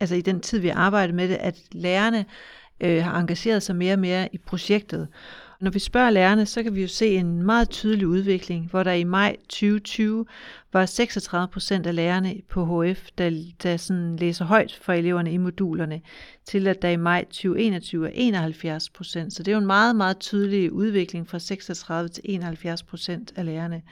altså 0.00 0.14
i 0.14 0.20
den 0.20 0.40
tid, 0.40 0.58
vi 0.58 0.68
har 0.68 0.80
arbejdet 0.80 1.14
med 1.14 1.28
det, 1.28 1.36
at 1.36 1.58
lærerne 1.72 2.24
øh, 2.80 3.04
har 3.04 3.20
engageret 3.20 3.62
sig 3.62 3.76
mere 3.76 3.92
og 3.92 3.98
mere 3.98 4.28
i 4.32 4.38
projektet. 4.38 5.08
Når 5.60 5.70
vi 5.70 5.78
spørger 5.78 6.10
lærerne, 6.10 6.46
så 6.46 6.62
kan 6.62 6.74
vi 6.74 6.80
jo 6.80 6.88
se 6.88 7.16
en 7.16 7.42
meget 7.42 7.70
tydelig 7.70 8.06
udvikling, 8.06 8.70
hvor 8.70 8.82
der 8.82 8.92
i 8.92 9.04
maj 9.04 9.36
2020 9.48 10.26
var 10.72 10.86
36 10.86 11.48
procent 11.48 11.86
af 11.86 11.94
lærerne 11.94 12.34
på 12.48 12.82
HF, 12.82 13.08
der, 13.18 13.30
der 13.62 13.76
sådan 13.76 14.16
læser 14.16 14.44
højt 14.44 14.78
for 14.82 14.92
eleverne 14.92 15.32
i 15.32 15.36
modulerne, 15.36 16.00
til 16.44 16.66
at 16.66 16.82
der 16.82 16.88
i 16.88 16.96
maj 16.96 17.24
2021 17.24 18.06
er 18.06 18.12
71 18.14 18.90
procent. 18.90 19.32
Så 19.32 19.42
det 19.42 19.52
er 19.52 19.56
jo 19.56 19.60
en 19.60 19.66
meget, 19.66 19.96
meget 19.96 20.18
tydelig 20.18 20.72
udvikling 20.72 21.28
fra 21.28 21.38
36 21.38 22.08
til 22.08 22.22
71 22.26 22.82
procent 22.82 23.32
af 23.36 23.44
lærerne. 23.44 23.82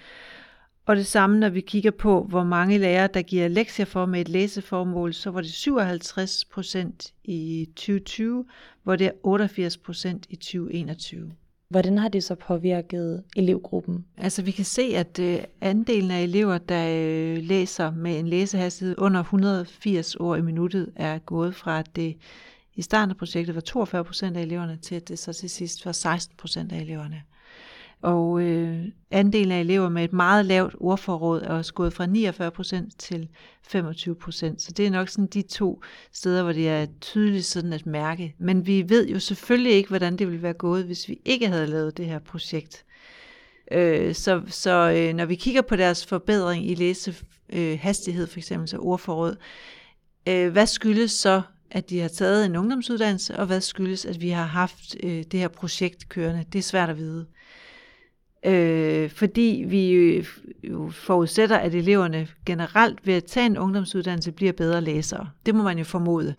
Og 0.86 0.96
det 0.96 1.06
samme, 1.06 1.38
når 1.38 1.48
vi 1.48 1.60
kigger 1.60 1.90
på, 1.90 2.22
hvor 2.28 2.44
mange 2.44 2.78
lærere, 2.78 3.08
der 3.14 3.22
giver 3.22 3.48
lektier 3.48 3.84
for 3.84 4.06
med 4.06 4.20
et 4.20 4.28
læseformål, 4.28 5.14
så 5.14 5.30
var 5.30 5.40
det 5.40 5.52
57 5.52 6.44
procent 6.44 7.14
i 7.24 7.68
2020, 7.76 8.44
hvor 8.82 8.96
det 8.96 9.06
er 9.06 9.10
88 9.22 9.76
procent 9.76 10.26
i 10.30 10.36
2021. 10.36 11.32
Hvordan 11.68 11.98
har 11.98 12.08
det 12.08 12.24
så 12.24 12.34
påvirket 12.34 13.22
elevgruppen? 13.36 14.04
Altså 14.16 14.42
vi 14.42 14.50
kan 14.50 14.64
se, 14.64 14.82
at 14.82 15.18
øh, 15.18 15.38
andelen 15.60 16.10
af 16.10 16.22
elever, 16.22 16.58
der 16.58 16.88
øh, 16.88 17.42
læser 17.42 17.90
med 17.90 18.18
en 18.18 18.28
læsehastighed 18.28 18.94
under 18.98 19.20
180 19.20 20.14
ord 20.14 20.38
i 20.38 20.42
minuttet, 20.42 20.92
er 20.96 21.18
gået 21.18 21.54
fra, 21.54 21.78
at 21.78 21.96
det 21.96 22.16
i 22.74 22.82
starten 22.82 23.10
af 23.10 23.16
projektet 23.16 23.54
var 23.54 23.60
42 23.60 24.04
procent 24.04 24.36
af 24.36 24.42
eleverne, 24.42 24.76
til 24.76 24.94
at 24.94 25.08
det 25.08 25.18
så 25.18 25.32
til 25.32 25.50
sidst 25.50 25.86
var 25.86 25.92
16 25.92 26.36
procent 26.36 26.72
af 26.72 26.80
eleverne. 26.80 27.22
Og 28.02 28.42
øh, 28.42 28.84
andelen 29.10 29.52
af 29.52 29.60
elever 29.60 29.88
med 29.88 30.04
et 30.04 30.12
meget 30.12 30.46
lavt 30.46 30.74
ordforråd 30.80 31.42
er 31.42 31.48
også 31.48 31.74
gået 31.74 31.92
fra 31.92 32.04
49% 32.04 32.90
til 32.98 33.28
25%. 33.66 34.58
Så 34.58 34.72
det 34.76 34.86
er 34.86 34.90
nok 34.90 35.08
sådan 35.08 35.26
de 35.26 35.42
to 35.42 35.82
steder, 36.12 36.42
hvor 36.42 36.52
det 36.52 36.68
er 36.68 36.86
tydeligt 37.00 37.44
sådan 37.44 37.72
at 37.72 37.86
mærke. 37.86 38.34
Men 38.38 38.66
vi 38.66 38.84
ved 38.88 39.08
jo 39.08 39.18
selvfølgelig 39.18 39.72
ikke, 39.72 39.88
hvordan 39.88 40.16
det 40.16 40.26
ville 40.26 40.42
være 40.42 40.52
gået, 40.52 40.84
hvis 40.84 41.08
vi 41.08 41.20
ikke 41.24 41.48
havde 41.48 41.66
lavet 41.66 41.96
det 41.96 42.06
her 42.06 42.18
projekt. 42.18 42.84
Øh, 43.72 44.14
så 44.14 44.42
så 44.46 44.92
øh, 44.96 45.14
når 45.14 45.24
vi 45.24 45.34
kigger 45.34 45.62
på 45.62 45.76
deres 45.76 46.06
forbedring 46.06 46.70
i 46.70 46.74
læsehastighed, 46.74 48.22
øh, 48.22 48.28
for 48.28 48.38
eksempel 48.38 48.68
så 48.68 48.78
ordforråd, 48.78 49.36
øh, 50.28 50.52
hvad 50.52 50.66
skyldes 50.66 51.10
så 51.10 51.42
at 51.70 51.90
de 51.90 52.00
har 52.00 52.08
taget 52.08 52.46
en 52.46 52.56
ungdomsuddannelse, 52.56 53.36
og 53.36 53.46
hvad 53.46 53.60
skyldes, 53.60 54.04
at 54.04 54.20
vi 54.20 54.30
har 54.30 54.44
haft 54.44 54.96
øh, 55.02 55.24
det 55.30 55.40
her 55.40 55.48
projekt 55.48 56.08
kørende. 56.08 56.44
Det 56.52 56.58
er 56.58 56.62
svært 56.62 56.90
at 56.90 56.98
vide 56.98 57.26
øh, 58.44 59.10
fordi 59.10 59.64
vi 59.68 60.16
jo 60.64 60.90
forudsætter, 60.90 61.56
at 61.56 61.74
eleverne 61.74 62.28
generelt 62.46 63.06
ved 63.06 63.14
at 63.14 63.24
tage 63.24 63.46
en 63.46 63.58
ungdomsuddannelse 63.58 64.32
bliver 64.32 64.52
bedre 64.52 64.80
læsere. 64.80 65.28
Det 65.46 65.54
må 65.54 65.62
man 65.62 65.78
jo 65.78 65.84
formode. 65.84 66.34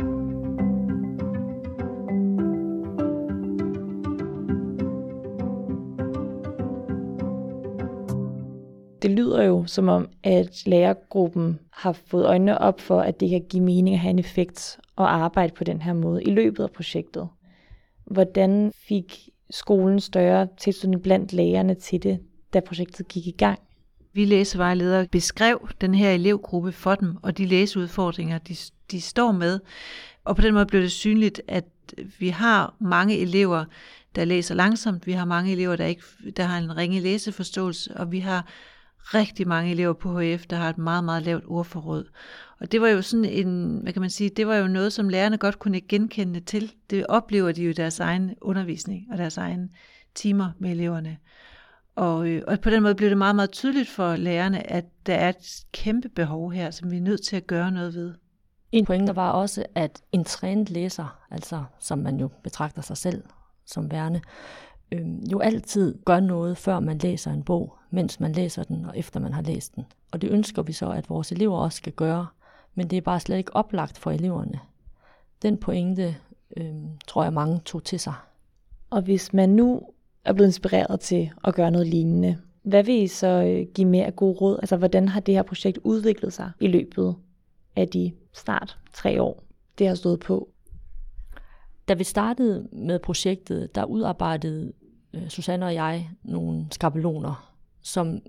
Det 9.02 9.12
lyder 9.12 9.44
jo 9.44 9.66
som 9.66 9.90
om, 9.90 10.10
at 10.24 10.64
lærergruppen 10.66 11.60
har 11.72 11.92
fået 11.92 12.26
øjnene 12.26 12.58
op 12.58 12.82
for, 12.82 13.02
at 13.02 13.20
det 13.20 13.30
kan 13.30 13.46
give 13.50 13.64
mening 13.64 13.94
at 13.94 14.00
have 14.00 14.10
en 14.10 14.20
effekt 14.20 14.80
og 14.96 15.14
arbejde 15.14 15.54
på 15.54 15.64
den 15.64 15.82
her 15.82 15.94
måde 15.94 16.24
i 16.24 16.30
løbet 16.30 16.64
af 16.64 16.72
projektet. 16.72 17.28
Hvordan 18.06 18.72
fik 18.88 19.30
skolen 19.50 20.00
større 20.00 20.48
tilslutning 20.58 21.04
blandt 21.04 21.34
lærerne 21.34 21.76
til 21.76 22.04
det, 22.04 22.20
da 22.54 22.60
projektet 22.60 23.08
gik 23.08 23.28
i 23.28 23.32
gang. 23.32 23.60
Vi 24.14 24.26
læsevejledere 24.26 25.08
beskrev 25.12 25.70
den 25.82 25.96
her 25.96 26.12
elevgruppe 26.12 26.72
for 26.72 26.96
dem, 26.96 27.16
og 27.22 27.38
de 27.38 27.46
læseudfordringer, 27.46 28.38
de, 28.38 28.56
de 28.92 29.02
står 29.02 29.32
med. 29.32 29.60
Og 30.24 30.36
på 30.36 30.42
den 30.42 30.54
måde 30.54 30.66
blev 30.66 30.82
det 30.82 30.92
synligt, 30.92 31.42
at 31.48 31.66
vi 32.20 32.30
har 32.30 32.76
mange 32.80 33.18
elever, 33.18 33.66
der 34.16 34.26
læser 34.26 34.56
langsomt. 34.56 35.08
Vi 35.08 35.12
har 35.12 35.26
mange 35.26 35.52
elever, 35.52 35.76
der, 35.76 35.86
ikke, 35.86 36.04
der 36.38 36.44
har 36.44 36.58
en 36.58 36.78
ringe 36.78 37.00
læseforståelse, 37.00 37.98
og 37.98 38.12
vi 38.12 38.20
har 38.20 38.48
rigtig 39.00 39.48
mange 39.48 39.72
elever 39.72 39.94
på 39.94 40.20
HF, 40.20 40.46
der 40.46 40.56
har 40.56 40.70
et 40.70 40.78
meget, 40.78 41.04
meget 41.04 41.24
lavt 41.24 41.44
ordforråd. 41.48 42.06
Og 42.60 42.72
det 42.72 42.82
var 42.82 42.88
jo 42.88 43.02
sådan 43.02 43.26
en, 43.26 43.80
hvad 43.84 43.94
kan 43.94 44.02
man 44.02 44.10
sige, 44.10 44.30
det 44.30 44.48
var 44.48 44.56
jo 44.56 44.68
noget, 44.68 44.94
som 44.94 45.10
lærerne 45.10 45.38
godt 45.38 45.60
kunne 45.60 45.82
genkende 45.82 46.40
til. 46.40 46.74
Det 46.90 47.06
oplever 47.08 47.52
de 47.52 47.64
jo 47.64 47.70
i 47.70 47.74
deres 47.74 48.00
egen 48.00 48.36
undervisning 48.42 49.08
og 49.12 49.18
deres 49.18 49.38
egen 49.38 49.70
timer 50.16 50.52
med 50.60 50.72
eleverne. 50.72 51.18
Og, 51.96 52.28
øh, 52.28 52.44
og 52.48 52.60
på 52.60 52.70
den 52.70 52.84
måde 52.84 52.96
blev 52.96 53.10
det 53.10 53.18
meget, 53.18 53.36
meget 53.36 53.52
tydeligt 53.52 53.90
for 53.90 54.16
lærerne, 54.16 54.72
at 54.72 54.86
der 55.06 55.16
er 55.16 55.30
et 55.30 55.66
kæmpe 55.72 56.10
behov 56.10 56.52
her, 56.52 56.72
som 56.72 56.92
vi 56.92 56.98
er 56.98 57.02
nødt 57.02 57.24
til 57.24 57.36
at 57.36 57.48
gøre 57.48 57.72
noget 57.72 57.94
ved. 57.94 58.14
En 58.72 58.86
pointe 58.86 59.16
var 59.16 59.32
også, 59.32 59.66
at 59.76 60.02
en 60.12 60.24
trænet 60.24 60.70
læser, 60.70 61.20
altså 61.32 61.64
som 61.80 62.00
man 62.00 62.20
jo 62.20 62.30
betragter 62.44 62.82
sig 62.82 62.98
selv 62.98 63.24
som 63.66 63.92
værende, 63.92 64.22
øh, 64.92 65.32
jo 65.32 65.40
altid 65.40 65.96
gør 66.06 66.20
noget, 66.20 66.58
før 66.58 66.80
man 66.80 66.98
læser 66.98 67.32
en 67.32 67.44
bog, 67.44 67.78
mens 67.92 68.20
man 68.20 68.32
læser 68.32 68.64
den 68.64 68.86
og 68.86 68.98
efter 68.98 69.20
man 69.20 69.34
har 69.34 69.42
læst 69.42 69.76
den. 69.76 69.86
Og 70.12 70.22
det 70.22 70.30
ønsker 70.30 70.62
vi 70.62 70.74
så, 70.74 70.90
at 70.90 71.10
vores 71.10 71.32
elever 71.32 71.58
også 71.58 71.78
skal 71.78 71.94
gøre, 71.94 72.28
men 72.78 72.88
det 72.88 72.98
er 72.98 73.02
bare 73.02 73.20
slet 73.20 73.38
ikke 73.38 73.56
oplagt 73.56 73.98
for 73.98 74.12
eleverne. 74.12 74.60
Den 75.42 75.58
pointe 75.58 76.16
øh, 76.58 76.76
tror 77.08 77.24
jeg 77.24 77.34
mange 77.34 77.60
tog 77.66 77.84
til 77.84 78.00
sig. 78.00 78.14
Og 78.90 79.02
hvis 79.02 79.34
man 79.34 79.50
nu 79.50 79.82
er 80.26 80.34
blevet 80.34 80.48
inspireret 80.48 81.00
til 81.00 81.32
at 81.44 81.56
gøre 81.56 81.72
noget 81.72 81.88
lignende, 81.88 82.38
hvad 82.62 82.84
vil 82.84 82.96
I 82.96 83.08
så 83.08 83.28
øh, 83.28 83.68
give 83.74 83.88
mere 83.88 84.12
gode 84.12 84.34
råd? 84.34 84.58
Altså, 84.60 84.78
hvordan 84.78 85.08
har 85.08 85.20
det 85.20 85.34
her 85.34 85.42
projekt 85.42 85.80
udviklet 85.84 86.34
sig 86.34 86.52
i 86.60 86.68
løbet 86.68 87.16
af 87.76 87.88
de 87.88 88.12
snart 88.34 88.78
tre 88.94 89.22
år, 89.22 89.44
det 89.78 89.88
har 89.88 89.96
stået 89.96 90.20
på? 90.20 90.50
Da 91.88 91.94
vi 91.94 92.04
startede 92.04 92.68
med 92.72 93.00
projektet, 93.00 93.76
der 93.76 93.86
udarbejdede 93.86 94.74
øh, 95.14 95.30
Susanne 95.30 95.66
og 95.66 95.74
jeg 95.74 96.10
nogle 96.24 96.68
skabeloner, 96.72 97.54
som 97.82 98.20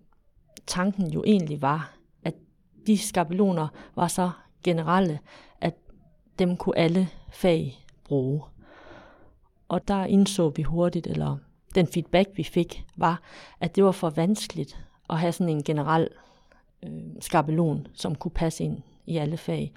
tanken 0.67 1.11
jo 1.11 1.25
egentlig 1.27 1.63
var, 1.63 1.98
de 2.89 2.99
skabeloner 2.99 3.69
var 3.97 4.09
så 4.09 4.31
generelle, 4.65 5.19
at 5.61 5.75
dem 6.39 6.57
kunne 6.57 6.79
alle 6.79 7.09
fag 7.33 7.85
bruge. 8.05 8.43
Og 9.69 9.89
der 9.89 10.05
indså 10.05 10.49
vi 10.49 10.63
hurtigt, 10.63 11.07
eller 11.07 11.37
den 11.75 11.87
feedback 11.87 12.29
vi 12.35 12.43
fik, 12.43 12.85
var, 12.97 13.23
at 13.61 13.77
det 13.77 13.85
var 13.85 13.93
for 13.93 14.11
vanskeligt 14.11 14.79
at 15.11 15.19
have 15.19 15.33
sådan 15.33 15.57
en 15.57 15.63
generel 15.63 16.09
øh, 16.83 16.91
skabelon, 17.21 17.87
som 17.95 18.15
kunne 18.15 18.33
passe 18.33 18.65
ind 18.65 18.83
i 19.07 19.17
alle 19.17 19.37
fag. 19.37 19.73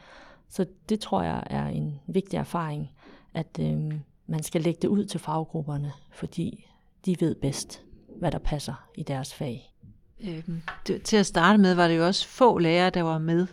Så 0.50 0.66
det 0.90 1.00
tror 1.00 1.24
jeg 1.24 1.44
er 1.50 1.68
en 1.68 2.00
vigtig 2.08 2.38
erfaring, 2.38 2.92
at 3.34 3.60
øh, 3.60 3.94
man 4.28 4.44
skal 4.44 4.62
lægge 4.62 4.80
det 4.82 4.88
ud 4.88 5.06
til 5.06 5.20
faggrupperne, 5.20 5.92
fordi 6.12 6.66
de 7.06 7.16
ved 7.20 7.36
bedst, 7.36 7.84
hvad 8.20 8.32
der 8.32 8.40
passer 8.40 8.90
i 8.96 9.04
deres 9.04 9.34
fag. 9.34 9.71
Øh, 10.24 10.44
det, 10.88 11.02
til 11.04 11.18
at 11.18 11.26
starte 11.26 11.58
med 11.58 11.74
var 11.74 11.88
det 11.88 11.98
jo 11.98 12.06
også 12.06 12.28
få 12.28 12.58
lærere, 12.58 12.90
der 12.90 13.02
var 13.02 13.18
med, 13.18 13.48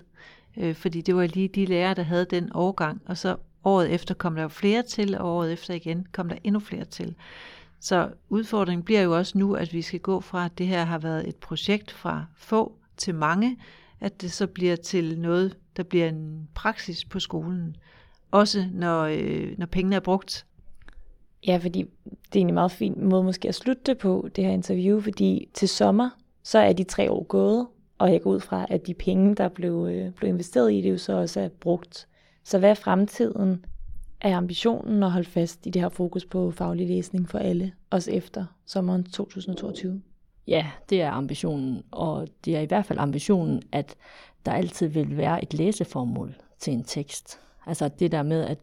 øh, 0.56 0.74
fordi 0.74 1.00
det 1.00 1.16
var 1.16 1.26
lige 1.26 1.48
de 1.48 1.66
lærere, 1.66 1.94
der 1.94 2.02
havde 2.02 2.24
den 2.24 2.52
overgang, 2.52 3.02
og 3.06 3.18
så 3.18 3.36
året 3.64 3.90
efter 3.94 4.14
kom 4.14 4.34
der 4.34 4.42
jo 4.42 4.48
flere 4.48 4.82
til, 4.82 5.18
og 5.18 5.36
året 5.36 5.52
efter 5.52 5.74
igen 5.74 6.06
kom 6.12 6.28
der 6.28 6.36
endnu 6.44 6.60
flere 6.60 6.84
til. 6.84 7.14
Så 7.80 8.10
udfordringen 8.28 8.84
bliver 8.84 9.00
jo 9.00 9.16
også 9.16 9.38
nu, 9.38 9.54
at 9.54 9.72
vi 9.72 9.82
skal 9.82 10.00
gå 10.00 10.20
fra, 10.20 10.44
at 10.44 10.58
det 10.58 10.66
her 10.66 10.84
har 10.84 10.98
været 10.98 11.28
et 11.28 11.36
projekt 11.36 11.90
fra 11.90 12.26
få 12.36 12.72
til 12.96 13.14
mange, 13.14 13.58
at 14.00 14.20
det 14.20 14.32
så 14.32 14.46
bliver 14.46 14.76
til 14.76 15.18
noget, 15.20 15.56
der 15.76 15.82
bliver 15.82 16.08
en 16.08 16.48
praksis 16.54 17.04
på 17.04 17.20
skolen. 17.20 17.76
Også 18.30 18.66
når, 18.72 19.02
øh, 19.04 19.58
når 19.58 19.66
pengene 19.66 19.96
er 19.96 20.00
brugt. 20.00 20.46
Ja, 21.46 21.56
fordi 21.62 21.84
det 22.32 22.42
er 22.42 22.46
en 22.46 22.54
meget 22.54 22.72
fin 22.72 23.08
måde 23.08 23.24
måske 23.24 23.48
at 23.48 23.54
slutte 23.54 23.82
det 23.86 23.98
på, 23.98 24.28
det 24.36 24.44
her 24.44 24.50
interview, 24.50 25.00
fordi 25.00 25.48
til 25.54 25.68
sommer, 25.68 26.10
så 26.48 26.58
er 26.58 26.72
de 26.72 26.84
tre 26.84 27.10
år 27.10 27.22
gået, 27.22 27.66
og 27.98 28.12
jeg 28.12 28.22
går 28.22 28.30
ud 28.30 28.40
fra, 28.40 28.66
at 28.70 28.86
de 28.86 28.94
penge, 28.94 29.34
der 29.34 29.48
blev, 29.48 29.88
øh, 29.90 30.12
blev 30.12 30.28
investeret 30.28 30.72
i 30.72 30.80
det, 30.80 30.90
jo 30.90 30.98
så 30.98 31.12
også 31.12 31.40
er 31.40 31.48
brugt. 31.48 32.08
Så 32.44 32.58
hvad 32.58 32.70
er 32.70 32.74
fremtiden? 32.74 33.64
Er 34.20 34.36
ambitionen 34.36 35.02
at 35.02 35.10
holde 35.10 35.28
fast 35.28 35.66
i 35.66 35.70
det 35.70 35.82
her 35.82 35.88
fokus 35.88 36.24
på 36.24 36.50
faglig 36.50 36.88
læsning 36.88 37.28
for 37.28 37.38
alle, 37.38 37.72
også 37.90 38.10
efter 38.10 38.44
sommeren 38.66 39.04
2022? 39.04 40.02
Ja, 40.46 40.66
det 40.90 41.02
er 41.02 41.10
ambitionen, 41.10 41.82
og 41.90 42.28
det 42.44 42.56
er 42.56 42.60
i 42.60 42.66
hvert 42.66 42.86
fald 42.86 42.98
ambitionen, 42.98 43.62
at 43.72 43.96
der 44.46 44.52
altid 44.52 44.86
vil 44.86 45.16
være 45.16 45.42
et 45.42 45.54
læseformål 45.54 46.34
til 46.58 46.72
en 46.72 46.84
tekst. 46.84 47.40
Altså 47.66 47.88
det 47.88 48.12
der 48.12 48.22
med, 48.22 48.44
at, 48.44 48.58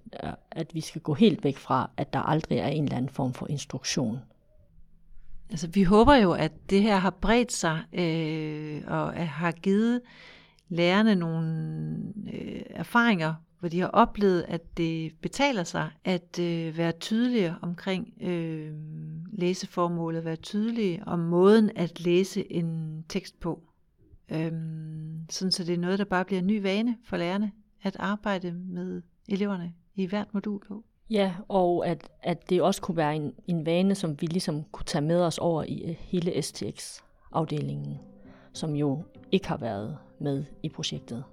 at 0.52 0.76
vi 0.76 0.82
skal 0.82 1.02
gå 1.02 1.14
helt 1.14 1.44
væk 1.44 1.58
fra, 1.58 1.90
at 1.98 2.14
der 2.14 2.20
aldrig 2.20 2.58
er 2.58 2.68
en 2.68 2.84
eller 2.84 2.98
anden 2.98 3.10
form 3.10 3.34
for 3.34 3.48
instruktion. 3.48 4.20
Altså 5.50 5.68
vi 5.68 5.84
håber 5.84 6.16
jo, 6.16 6.32
at 6.32 6.52
det 6.70 6.82
her 6.82 6.98
har 6.98 7.10
bredt 7.10 7.52
sig 7.52 7.84
øh, 7.94 8.82
og 8.88 9.30
har 9.30 9.52
givet 9.52 10.02
lærerne 10.70 11.16
nogle 11.16 11.98
øh, 12.34 12.62
erfaringer 12.70 13.34
hvor 13.66 13.70
de 13.70 13.80
har 13.80 13.88
oplevet, 13.88 14.46
at 14.48 14.78
det 14.78 15.14
betaler 15.22 15.64
sig 15.64 15.92
at 16.04 16.40
øh, 16.40 16.78
være 16.78 16.92
tydelige 16.92 17.56
omkring 17.62 18.14
øh, 18.22 18.74
læseformålet, 19.34 20.26
være 20.26 20.36
tydelige 20.36 21.04
om 21.06 21.20
måden 21.20 21.72
at 21.76 22.00
læse 22.00 22.52
en 22.52 23.04
tekst 23.10 23.40
på. 23.40 23.64
Øhm, 24.30 25.26
sådan 25.30 25.52
så 25.52 25.64
det 25.64 25.74
er 25.74 25.78
noget, 25.80 26.00
der 26.00 26.06
bare 26.06 26.26
bliver 26.26 26.40
en 26.40 26.48
ny 26.48 26.62
vane 26.62 26.98
for 27.04 27.18
lærerne, 27.18 27.52
at 27.84 27.96
arbejde 28.00 28.52
med 28.52 29.02
eleverne 29.30 29.74
i 29.96 30.06
hvert 30.06 30.34
modul 30.34 30.60
på. 30.68 30.84
Ja, 31.10 31.34
og 31.48 31.88
at, 31.88 32.10
at 32.24 32.50
det 32.50 32.62
også 32.62 32.82
kunne 32.82 32.98
være 32.98 33.16
en, 33.16 33.34
en 33.48 33.66
vane, 33.66 33.96
som 33.96 34.22
vi 34.22 34.26
ligesom 34.26 34.64
kunne 34.72 34.86
tage 34.86 35.02
med 35.02 35.22
os 35.22 35.38
over 35.38 35.64
i 35.64 35.84
øh, 35.86 35.96
hele 36.00 36.42
STX-afdelingen, 36.42 38.00
som 38.54 38.76
jo 38.76 39.04
ikke 39.32 39.48
har 39.48 39.58
været 39.58 39.98
med 40.20 40.46
i 40.64 40.70
projektet. 40.70 41.24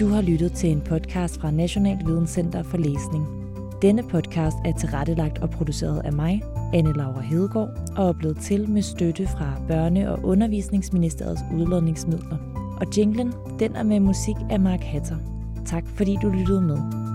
Du 0.00 0.06
har 0.06 0.22
lyttet 0.22 0.52
til 0.52 0.70
en 0.70 0.80
podcast 0.80 1.40
fra 1.40 1.50
National 1.50 2.06
Videnscenter 2.06 2.62
for 2.62 2.76
Læsning. 2.76 3.26
Denne 3.82 4.02
podcast 4.02 4.56
er 4.64 4.72
tilrettelagt 4.78 5.38
og 5.38 5.50
produceret 5.50 6.02
af 6.04 6.12
mig, 6.12 6.42
Anne 6.74 6.92
Laura 6.92 7.20
Hedegaard, 7.20 7.70
og 7.96 8.08
er 8.08 8.12
blevet 8.12 8.38
til 8.38 8.70
med 8.70 8.82
støtte 8.82 9.26
fra 9.26 9.54
Børne- 9.54 10.08
og 10.08 10.24
Undervisningsministeriets 10.24 11.42
udlodningsmidler. 11.54 12.55
Og 12.80 12.86
jinglen, 12.96 13.32
den 13.58 13.76
er 13.76 13.82
med 13.82 14.00
musik 14.00 14.36
af 14.50 14.60
Mark 14.60 14.80
Hatter. 14.80 15.16
Tak 15.66 15.84
fordi 15.88 16.16
du 16.22 16.28
lyttede 16.28 16.60
med. 16.60 17.05